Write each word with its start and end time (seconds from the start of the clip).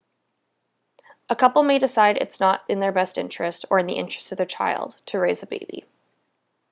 a 1.29 1.35
couple 1.35 1.61
may 1.61 1.77
decide 1.77 2.17
it 2.17 2.27
is 2.27 2.39
not 2.39 2.65
in 2.67 2.79
their 2.79 2.91
best 2.91 3.19
interest 3.19 3.65
or 3.69 3.77
in 3.77 3.85
the 3.85 3.93
interest 3.93 4.31
of 4.31 4.39
their 4.39 4.47
child 4.47 4.99
to 5.05 5.19
raise 5.19 5.43
a 5.43 5.45
baby 5.45 5.85